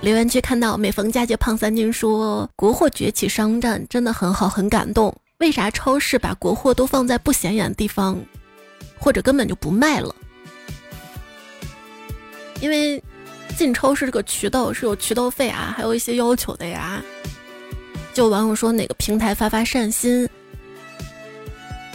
[0.00, 5.14] 留言区看到每逢佳节胖三斤说国货崛起商战真的很好，很感动。
[5.36, 8.18] 为啥超市把国货都放在不显眼的地方，
[8.98, 10.14] 或者根本就不卖了？
[12.62, 12.98] 因为
[13.54, 17.02] 进超市这个渠道是有渠道费啊，还有一些要求的呀。
[18.14, 20.26] 就网友说哪个平台发发善心。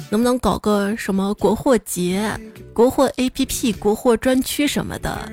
[0.10, 2.32] 能不能搞个什么国货节、
[2.74, 5.32] 国货 APP、国货专区什么的？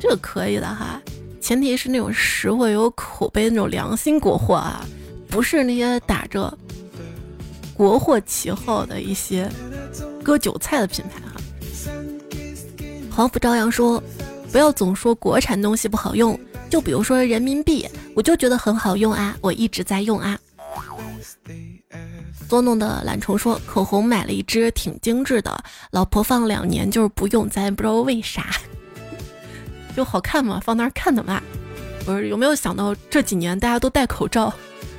[0.00, 1.00] 这可以的哈，
[1.40, 4.84] 前提是那种实惠、有口碑那种良心国货啊，
[5.28, 6.52] 不是那些打着
[7.74, 9.48] 国货旗号的一些
[10.24, 11.40] 割韭菜的品牌哈。
[13.14, 14.02] 黄甫朝阳说
[14.50, 16.38] ：“不要总说国产东西不好用，
[16.70, 20.38] 就比如说人民币，我就觉得很好用啊，我一直在用啊。”
[22.52, 28.50] 捉弄的懒虫说：“口红买了一支，挺精致的，老婆放两年就是不用，咱也不知道为啥，
[29.96, 31.42] 就好看嘛，放那儿看的嘛。
[32.04, 34.52] 不是有没有想到这几年大家都戴口罩，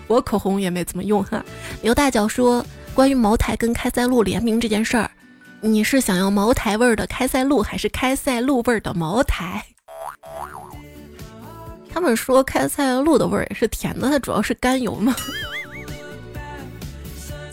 [0.08, 1.46] 我口红也没怎么用哈。”
[1.84, 5.12] 刘大脚说：“关于茅台跟开塞露联名这件事儿，
[5.62, 9.64] 你是想要茅台味儿的开塞露，还是开塞露味儿的茅台？”
[11.94, 15.16] 他们说开塞露的味儿也是甜的，它主要是甘油嘛。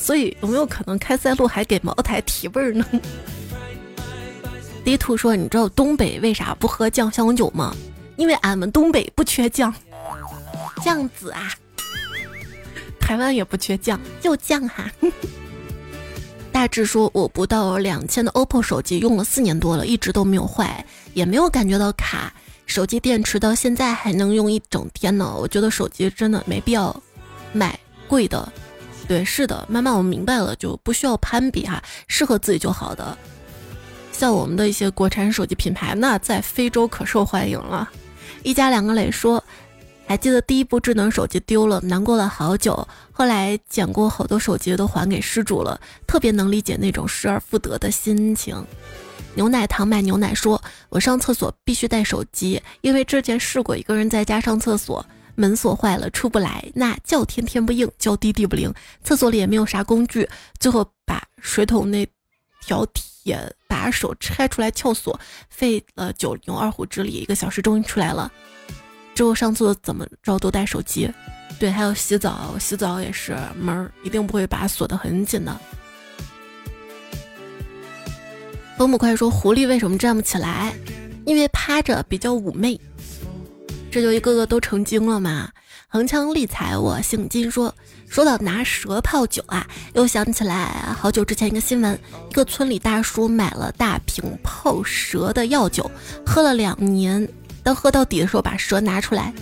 [0.01, 2.85] 所以有没有可能开塞露还给茅台提味儿呢
[4.83, 7.77] ？D 兔说：“你知道东北为啥不喝酱香酒吗？
[8.17, 9.73] 因为俺们东北不缺酱，
[10.83, 11.53] 酱子啊。
[12.99, 14.91] 台湾也不缺酱，就酱哈。
[16.51, 22.33] ”大致说，我不到两千的 OPPO 手机用了四年多了，一直都没有坏，也没有感觉到卡。
[22.65, 25.37] 手机电池到现在还能用一整天呢。
[25.39, 26.95] 我觉得手机真的没必要
[27.53, 28.51] 买贵的。
[29.11, 33.19] 对，是的，慢慢我明白了，就不需要攀比哈，适合自己就好的。
[34.13, 37.91] 像我们的一些国产手机品牌，那在非洲可受欢迎了。
[38.45, 39.43] 一家两个磊说。
[40.07, 42.87] 还记得第一部智能手机丢了，难过了好久。
[43.13, 48.65] 后来捡过好多手机都还给失主了，特别能理解那种失而复得的心情。
[49.37, 62.07] 牛奶糖卖牛奶说：“我上厕所必须带手机，因为之前试过一个人在家上厕所，门锁坏了出不来，那叫天天不应，叫地地不灵，厕所里也没有啥工具，最后把水桶那
[62.63, 68.31] 条铁把手拆出来撬锁，费了九牛二虎之力，一个小时终于出来了。”
[69.15, 71.11] 之后上厕所怎么着都带手机，
[71.59, 75.61] 对，还有洗澡，洗澡也是门一定不会把锁得很紧的。
[78.79, 80.75] 风不快说狐狸为什么站不起来？
[81.27, 82.81] 因为趴着比较妩媚。
[83.91, 85.51] 这就一个个都成精了嘛。
[85.89, 87.75] 横枪立彩，我姓金说，
[88.09, 91.99] 说到拿蛇泡酒啊，又想起来好久之前一个新闻，
[92.31, 95.91] 一个村里大叔买了大瓶泡蛇的药酒，
[96.25, 97.29] 喝了两年。
[97.63, 99.35] 当喝到底的时候，把蛇拿出来，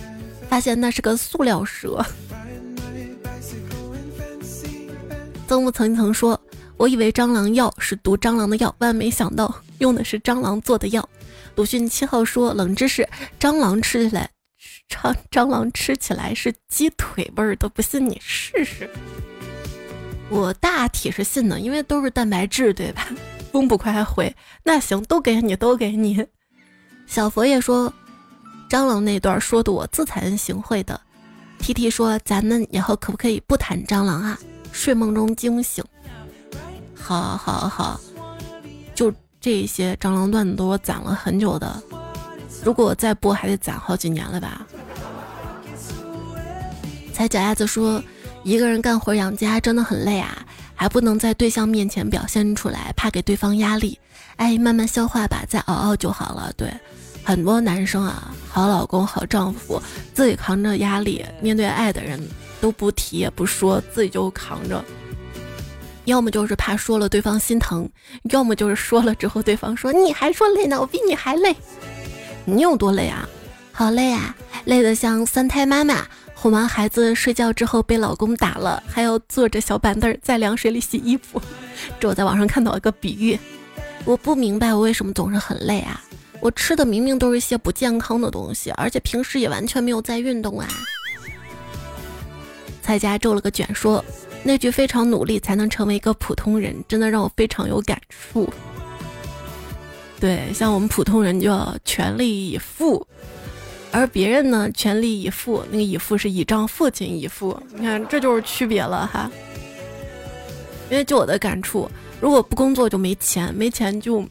[0.49, 2.03] 发现那是个塑料蛇。
[5.47, 6.39] 曾木曾曾说
[6.77, 11.07] ：“我以为蟑螂药是毒蟑螂的药，万没想到用的是蟑螂做的药。”
[11.55, 13.07] 鲁迅七号说：“冷知识，
[13.39, 14.29] 蟑螂吃起来，
[14.89, 18.89] 蟑蟑螂吃起来是鸡腿味儿的，不信你试试。”
[20.29, 23.07] 我大体是信的，因为都是蛋白质，对吧？
[23.51, 26.25] 风不快还回：“那行，都给你，都给你。”
[27.07, 27.93] 小佛爷说。
[28.69, 31.01] 蟑螂那段说的我自惭形秽的
[31.57, 34.37] ，T T 说咱们以后可不可以不谈蟑螂啊？
[34.71, 35.83] 睡梦中惊醒，
[36.93, 37.99] 好好好，
[38.93, 41.81] 就这些蟑螂段子都我攒了很久的，
[42.63, 44.67] 如果再播还得攒好几年了吧？
[47.19, 48.01] 踩脚丫子说
[48.43, 50.37] 一个人干活养家真的很累啊，
[50.73, 53.99] 还不能在对象面前表现出来，怕给对方压力。
[54.37, 56.49] 哎，慢慢消化吧，再熬熬就好了。
[56.55, 56.73] 对。
[57.25, 59.81] 很多男生啊，好老公、好丈夫，
[60.13, 62.25] 自己扛着压力面对爱的人，
[62.61, 64.81] 都不提也不说，自己就扛着。
[66.05, 67.85] 要么就是怕说了对方心疼，
[68.31, 71.53] 要么就是说了之后对方说你还说累呢，我比你还累。
[72.45, 73.27] 你有多累啊？
[73.73, 76.05] 好累啊，累得像三胎妈妈，
[76.41, 81.41] 哄完孩子睡觉之后被老公打了，还要坐着小板凳在凉水里洗衣服。
[81.99, 83.37] 这我在网上看到一个比喻，
[84.05, 86.01] 我不明白我为什么总是很累啊。
[86.39, 90.65] 我吃的明明都是一些不健康的东西，而且平时也完全没有在运动啊！
[92.81, 94.03] 蔡家皱了个卷说
[94.41, 98.49] ：“那句非常努力才能成为一个普通人，真的让我非常有感触。”
[100.21, 103.05] 对，像我们普通人就要全力以赴，
[103.91, 109.29] 而别人呢，全力以赴，那个以赴是倚仗父亲以赴，你看这就是区别了哈。
[110.89, 111.89] 因为就我的感触，
[112.21, 114.23] 如果不工作就没钱，没钱就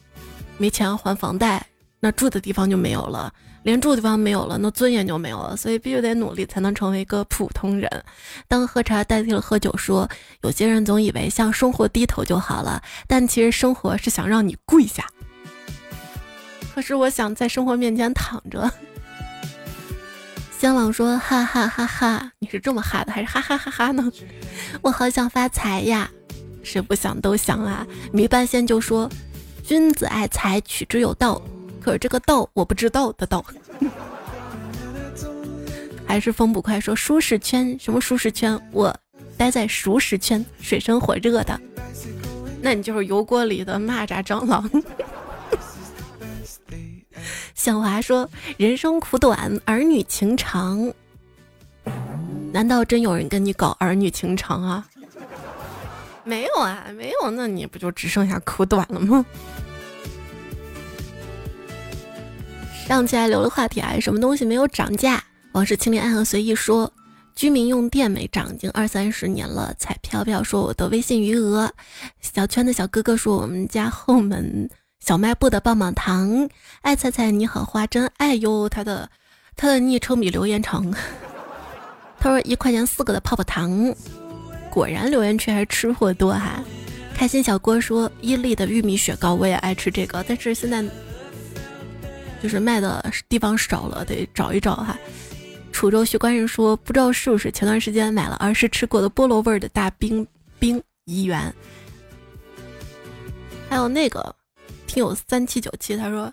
[0.56, 1.64] 没钱还房贷。
[2.00, 3.32] 那住的地方就没有了，
[3.64, 5.56] 连住的地方没有了，那尊严就没有了。
[5.56, 7.90] 所以必须得努力，才能成为一个普通人。
[8.46, 10.08] 当喝茶代替了喝酒，说
[10.42, 15.04] 有些人总以为向生活低头就好了，但其实生活是想让你跪下。
[16.72, 18.72] 可是我想在生活面前躺着。
[20.58, 24.10] 香朗说：“哈哈哈哈，你是这么哈的，还是哈哈哈哈呢？
[24.82, 26.10] 我好想发财呀，
[26.64, 29.08] 谁不想都想啊。”米半仙就说
[29.62, 31.40] ：“君子爱财，取之有道。”
[31.80, 33.44] 可是这个道我不知道的道，
[36.04, 38.60] 还是风不快说舒适圈什么舒适圈？
[38.72, 38.92] 我
[39.36, 41.60] 待在熟食圈，水深火热的，
[42.60, 44.68] 那你就是油锅里的蚂蚱蟑螂。
[47.58, 50.92] 小华说人生苦短，儿女情长。
[52.52, 54.86] 难道真有人跟你搞儿女情长啊？
[56.22, 59.26] 没有啊，没有，那你不就只剩下苦短了吗？
[62.86, 63.98] 上期还留了话题啊！
[64.00, 65.20] 什么东西没有涨价？
[65.50, 66.92] 往事清零，暗河随意说。
[67.34, 69.74] 居民用电没涨，已经二三十年了。
[69.78, 71.72] 彩飘飘说我的微信余额。
[72.20, 74.70] 小圈的小哥哥说我们家后门
[75.00, 76.48] 小卖部的棒棒糖。
[76.82, 79.10] 爱菜菜你好花真爱哟，他的
[79.56, 80.90] 他的昵称比留言长。
[82.18, 83.94] 他说一块钱四个的泡泡糖。
[84.70, 86.62] 果然留言区还是吃货多哈。
[87.14, 90.84] 开心小郭说伊利的玉米雪糕我也爱吃这个，但是现在。
[92.40, 94.96] 就是卖的地方少了，得找一找哈。
[95.72, 100.24] 楚州徐官人说，不知道是不是前段时间买了儿时吃过的菠萝味的大冰
[100.56, 101.52] 冰颐园，
[103.68, 104.32] 还有那个
[104.88, 106.32] 听友三七九七，他说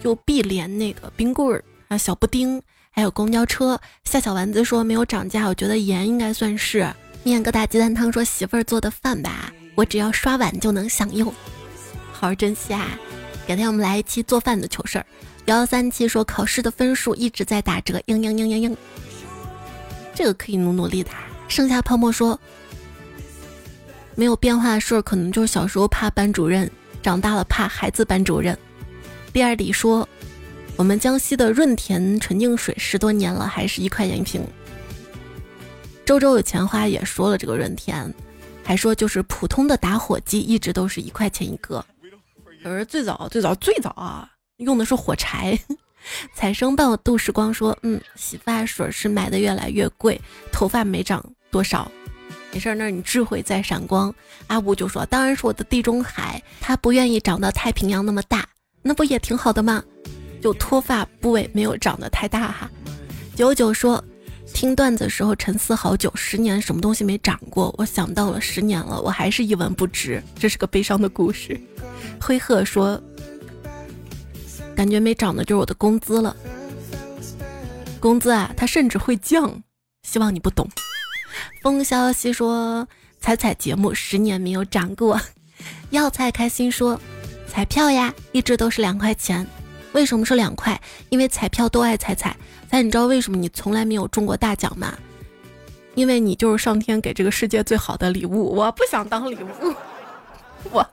[0.00, 3.80] 就碧莲那个冰棍儿啊，小布丁，还有公交车。
[4.04, 6.86] 夏小丸子说没有涨价，我觉得盐应该算是。
[7.24, 11.26] 面疙瘩鸡蛋汤说媳妇儿做的饭吧，我只要刷碗就能享用，
[12.12, 12.96] 好好珍惜啊！
[13.48, 15.06] 改天我们来一期做饭的糗事儿。
[15.46, 18.76] 幺幺三七说考试的分数一直在打折，嘤嘤嘤嘤嘤，
[20.14, 21.10] 这个可以努努力的。
[21.48, 22.38] 剩下泡沫说
[24.14, 26.70] 没有变化的事儿，可能就是小时候怕班主任，
[27.06, 28.58] 长大了怕孩子班主任。
[29.32, 30.08] 第二里说
[30.74, 34.44] 我们江西的润田纯净水十多年了，还是一块钱一瓶。
[36.04, 38.12] 周周有钱花也说了这个润田，
[38.64, 41.86] 还说就是普通的打火机一直都是一块钱一个，
[42.64, 45.56] 可是最早最早最早啊用的是火柴。
[46.34, 51.88] 彩生伴我度时光说，嗯，洗发水是买的越来越贵，头发没长多少，
[52.56, 54.14] 没事，那你智慧在闪光。
[54.46, 58.48] 阿布就说，当然是我的地中海，它不愿意长到太平洋那么大，
[58.80, 59.84] 那不也挺好的吗？
[60.40, 62.70] 就脱发部位没有长得太大哈。
[63.34, 64.02] 九九说。
[64.54, 67.74] 听段子的时候沉思好久，十年什么东西没长过？
[67.76, 71.60] 我想到了十年了，我还是一文不值，这是个悲伤的故事。
[72.18, 72.98] 灰鹤说，
[74.74, 76.34] 感觉没涨的就是我的工资了，
[78.00, 79.62] 工资啊，它甚至会降，
[80.04, 80.66] 希望你不懂。
[81.62, 82.86] 风消息说，
[83.20, 85.20] 彩彩节目十年没有涨过。
[85.90, 87.00] 药菜开心说，
[87.48, 89.46] 彩票呀，一直都是两块钱，
[89.92, 90.80] 为什么是两块？
[91.08, 92.36] 因为彩票都爱彩彩。
[92.68, 94.92] 但你知道为什么你从来没有中过大奖吗？
[95.94, 98.54] 因为你就是上天给这个世界最好的礼物。
[98.54, 99.74] 我不想当礼物。
[100.70, 100.86] 我。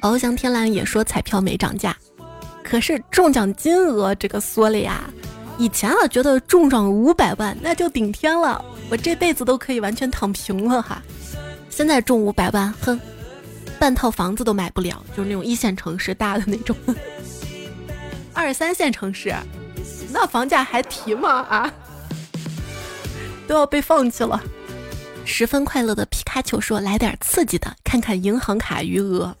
[0.00, 1.96] 翱翔天蓝也说彩票没涨价，
[2.62, 5.10] 可是中奖金额这个缩了呀。
[5.58, 11.02] 以前啊觉得中上五百万那就顶天了，我这辈子都可以完全躺平了哈。
[11.68, 12.98] 现在中五百万，哼，
[13.78, 16.76] 半套房子都买不了，就是那种一线城市大的那种，
[18.32, 19.34] 二三线城市。
[20.10, 21.44] 那房价还提吗？
[21.50, 21.70] 啊，
[23.46, 24.40] 都要被放弃了。
[25.24, 29.36] 十分快乐的皮卡丘说：“来点刺激的，看看银行卡余额。”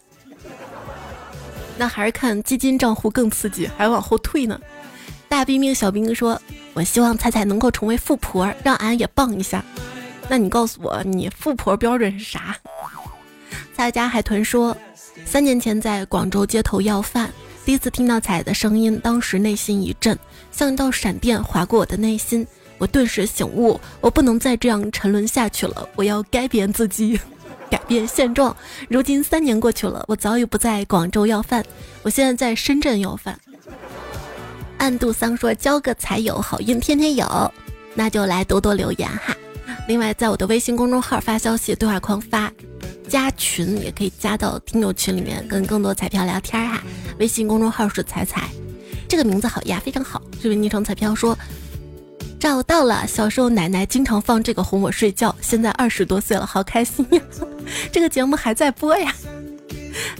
[1.78, 4.60] 那还是看基金账户更刺激，还往后退呢。
[5.28, 6.40] 大冰冰小冰说
[6.74, 9.64] ：“我希望彩彩能够成为富婆，让俺也傍一下。”
[10.28, 12.56] 那你告诉我，你富婆标准是啥？
[13.74, 14.76] 在家海豚说
[15.24, 17.30] ：“三年前在广州街头要饭。”
[17.64, 20.18] 第一次听到彩的声音，当时内心一震，
[20.50, 22.46] 像一道闪电划过我的内心。
[22.78, 27.20] 我顿时醒悟，我不能再这样沉沦下去了，我要改变自己，
[27.70, 28.56] 改变现状。
[28.88, 31.62] 如今三年过去了，我早已不在广州要饭，
[32.02, 33.38] 我现在在深圳要饭。
[34.78, 37.52] 暗度桑说：“交个彩友，好运天天有，
[37.94, 39.36] 那就来多多留言哈。
[39.86, 42.50] 另外，在我的微信公众号发消息，对话框发。”
[43.08, 46.82] 加群也可以加到听友群里面，跟更多彩票聊天哈。
[47.18, 48.50] 微信公众号是彩彩，
[49.08, 50.20] 这个名字好呀，非常好。
[50.42, 51.36] 这位昵称彩票说
[52.38, 57.20] 找到了，小时候奶奶经常放这个哄我睡觉，现在二十多岁了，好开心呀！
[57.90, 59.14] 这个节目还在播呀。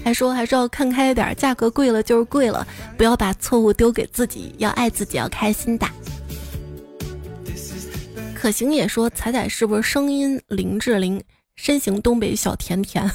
[0.04, 5.86] 还说还是要看开一点，价格贵了就是贵了，不要把错误丢给自己，要爱自己，要开心的。
[8.34, 11.22] 可行也说彩彩是不是声音林志玲？
[11.56, 13.10] 身形东北小甜甜，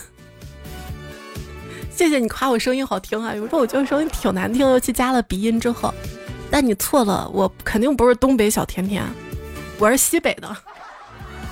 [1.95, 3.33] 谢谢你夸我声音好听啊！
[3.33, 5.93] 有时候我觉得声音挺难听，尤其加了鼻音之后。
[6.51, 9.01] 但你错了，我肯定不是东北小甜甜，
[9.79, 10.55] 我是西北的，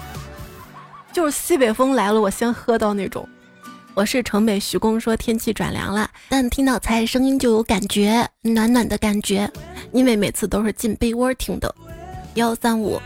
[1.13, 3.27] 就是西北风来了，我先喝到那种。
[3.93, 9.51] 我是城北徐工说天气转凉了，但听到猜声音就有感觉，暖暖的感觉，
[9.91, 11.73] 因为每次都是进被窝听的。
[12.35, 12.99] 幺三五，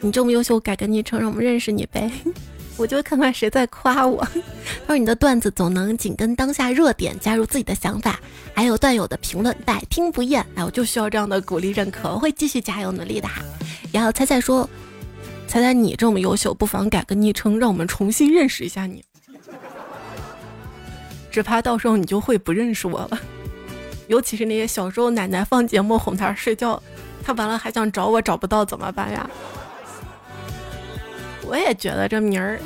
[0.00, 2.10] 你这么优秀，改个昵称让我们认识你呗。
[2.78, 4.24] 我就看看谁在夸我。
[4.24, 8.18] 他说你的段子总能紧跟当下热点，加入自己的想法，
[8.54, 10.44] 还有段友的评论，百听不厌。
[10.54, 13.42] 哎，我就需要这样的鼓励认可，我会继续加油努力的哈。
[13.92, 14.68] 然后猜猜说，
[15.46, 19.04] 猜猜你这么优秀，不妨改个昵称，让我们重新认识一下你。
[21.36, 23.20] 只怕到时候你就会不认识我了。
[24.06, 26.82] 尤其是那些小时候奶奶放节目哄他睡觉，
[27.22, 29.28] 他完了还想找我找不到怎么办呀？
[31.44, 32.58] 我也觉得这名儿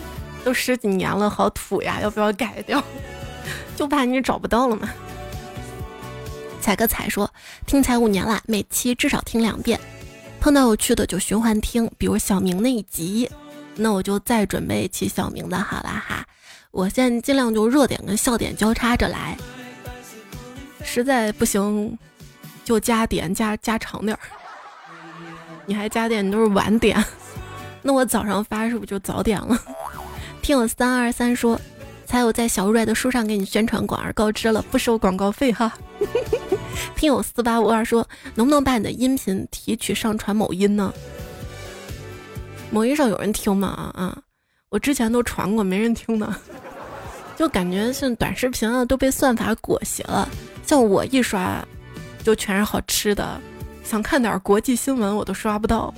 [0.44, 2.80] 都十几年了，好土呀，要不要改掉？
[3.74, 4.88] 就怕你找不到了嘛。
[6.60, 7.28] 彩哥彩说
[7.66, 9.80] 听彩五年了，每期至少听两遍，
[10.38, 13.28] 碰到有趣的就循环听，比如小明那一集，
[13.74, 16.24] 那我就再准备一期小明的好了哈。
[16.70, 19.36] 我现在尽量就热点跟笑点交叉着来，
[20.82, 21.98] 实在不行
[22.64, 24.20] 就加点加加长点儿。
[25.66, 27.02] 你还加点，你都是晚点。
[27.82, 29.58] 那我早上发是不是就早点了？
[30.42, 31.60] 听我三二三说，
[32.06, 35.72] 才有在小瑞的书上给你宣传广而告之了，不收广告费哈。
[36.96, 40.92] 听友四八五二说，能不能把你的音频提取上传某音呢？
[42.70, 43.68] 某音上有人听吗？
[43.68, 44.18] 啊啊！
[44.70, 46.34] 我之前都传过，没人听呢。
[47.36, 50.28] 就感觉像短视频啊都被算法裹挟了。
[50.64, 51.66] 像我一刷，
[52.22, 53.40] 就全是好吃的。
[53.82, 55.92] 想看点国际新闻，我都刷不到。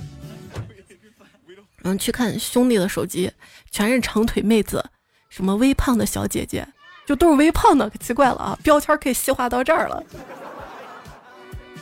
[1.83, 3.31] 嗯，去看兄弟的手机，
[3.69, 4.83] 全是长腿妹子，
[5.29, 6.67] 什么微胖的小姐姐，
[7.05, 8.57] 就都是微胖的，可奇怪了啊！
[8.63, 10.03] 标签可以细化到这儿了。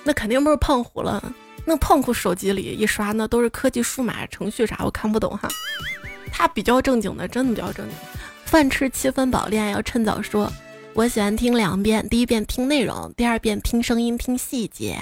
[0.04, 1.34] 那肯定不是胖虎了。
[1.64, 5.48] 那胖虎手机里一刷，那都是科技数码程序啥，我看不懂哈。
[6.32, 7.96] 他比较正经的，真的比较正经。
[8.46, 10.52] 饭吃七分饱，恋爱要趁早说。
[10.94, 14.98] 我喜欢听两遍，第一遍听内容，第二遍听声音，听细节。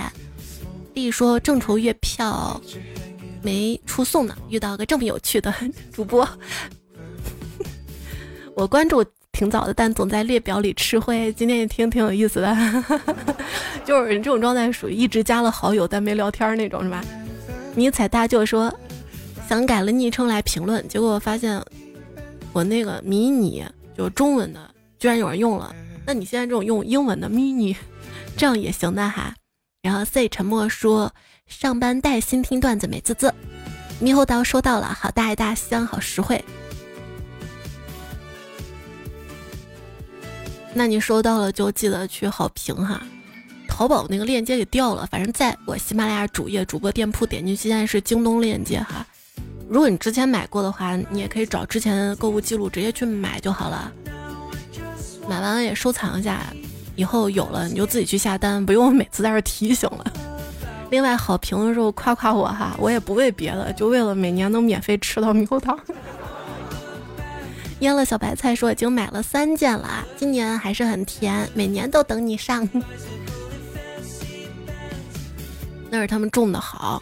[0.93, 2.59] 弟说正筹月票
[3.41, 5.53] 没出送呢，遇到个这么有趣的
[5.93, 6.27] 主播，
[8.55, 9.05] 我关注。
[9.31, 11.31] 挺早的，但总在列表里吃灰。
[11.31, 12.83] 今天一听挺有意思的，
[13.85, 17.01] 就是你这种状态属于一直加了好友但没聊天那种，是吧？
[17.73, 18.73] 迷彩大舅说
[19.49, 21.59] 想改了昵称来评论，结果发现
[22.53, 23.65] 我那个迷你
[23.97, 24.69] 就中文的
[24.99, 25.73] 居然有人用了。
[26.05, 27.75] 那你现在这种用英文的 mini，
[28.37, 29.33] 这样也行的哈。
[29.81, 31.11] 然后 C 沉默说
[31.47, 33.33] 上班带薪听段子美滋滋。
[33.99, 36.45] 猕猴桃收到了，好大一大箱，好实惠。
[40.75, 43.01] 那你收到了就记得去好评哈，
[43.67, 49.03] 淘宝那个链接给掉了，反正在我喜马拉雅主页主播店铺点进去，现在是京东链接哈。
[49.69, 53.91] 如果你之前买过的话，你也可以找之前的购物记录直接去买就好了。
[55.27, 56.41] 买完了也收藏一下，
[56.95, 60.11] 以后有了你就自己去下单，不用每次在这提醒了。
[60.89, 65.77] 另外好评的时候夸夸我哈，我也不为别的，就为了每年能免费吃到猕猴桃。
[67.81, 72.67] 腌了小白菜说已经买了三件了，今年还是很甜，每年都等你上。
[75.91, 76.99] 那是他们种的好。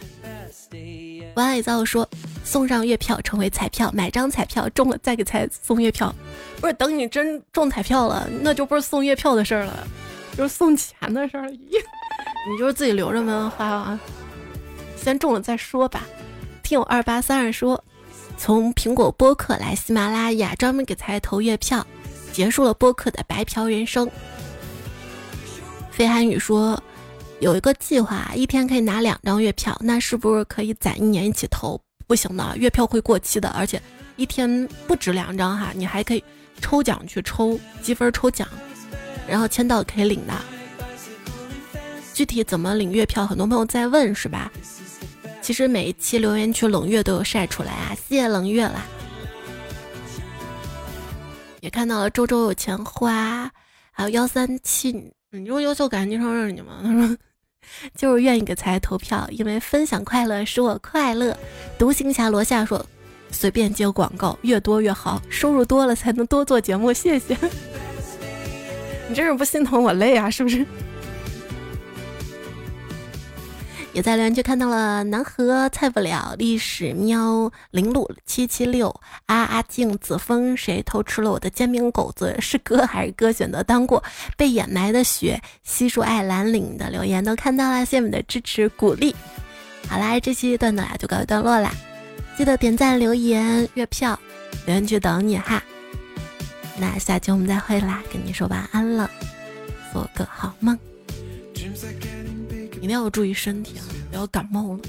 [1.34, 2.06] 晚安早说
[2.48, 6.14] 送上月票成为彩票，买张彩票中了再给彩送月票，
[6.62, 9.86] 不是等你真中彩票了，那就不是送月票的事儿了，
[10.34, 11.50] 就是送钱的事儿。
[11.50, 13.52] 你就是自己留着吗？
[13.54, 14.00] 花啊，
[14.96, 16.06] 先中了再说吧。
[16.62, 17.84] 听我二八三二说。
[18.38, 21.86] 从苹果播客来喜马拉雅，专门给财投月票，
[22.32, 24.10] 结束了播客的白嫖人生。
[25.90, 26.82] 飞寒雨说，
[27.40, 31.78] 有一个计划，一天可以拿两张月票，那是不是可以攒一年一起投？
[32.08, 33.80] 不行的，月票会过期的，而且
[34.16, 36.24] 一天不止两张哈，你还可以
[36.60, 38.48] 抽奖去抽积分抽奖，
[39.28, 40.32] 然后签到可以领的。
[42.14, 44.50] 具体怎么领月票，很多朋友在问是吧？
[45.42, 48.86] 其实每一期留言区冷月都有晒出来啊，谢谢冷月啦！
[51.60, 53.50] 也看到了周周有钱花，
[53.92, 54.92] 还有幺三七，
[55.30, 56.80] 你这么优秀，感觉经常认识你吗？
[56.82, 57.16] 他说
[57.94, 61.36] 就是愿意给才投票，因为分享快乐使我快乐。
[61.78, 62.84] 独行侠罗夏说
[63.30, 67.36] 随便接广告，越多越好，收入多了才能多做节目，谢谢。
[69.08, 70.30] 你这是不心疼我累啊？
[70.30, 70.66] 是不是？
[73.98, 78.94] 也在留言区看到了南河菜不了历史喵零路七七六
[79.26, 84.00] 阿阿静子枫谁偷吃了我的煎饼狗子是哥还是哥选择当过
[84.36, 89.12] 被掩埋的雪悉数爱蓝领的留言都看到了，谢谢你们的支持鼓励。
[89.88, 91.72] 好啦，这期段子啊就告一段落啦，
[92.36, 94.16] 记得点赞留言月票
[94.64, 95.60] 留言区等你哈。
[96.78, 99.10] 那下期我们再会啦，跟你说晚安了，
[99.92, 100.78] 做个好梦。
[102.80, 104.80] 一定要注意身体啊，不要感冒了。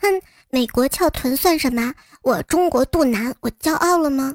[0.00, 1.94] 哼，美国翘臀算什么？
[2.22, 4.34] 我中国肚腩，我骄傲了吗？